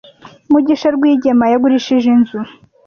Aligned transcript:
Mugisha 0.51 0.87
rwigema 0.95 1.45
yagurishije 1.51 2.07
inzu 2.15 2.39